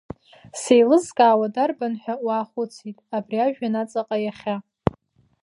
Сеилызкаауа 0.61 1.47
дарбан 1.55 1.93
ҳәа 2.01 2.15
уаахәыцит, 2.25 2.97
абри 3.17 3.37
ажәҩан 3.45 3.75
аҵаҟа 3.81 4.17
иахьа… 4.25 4.55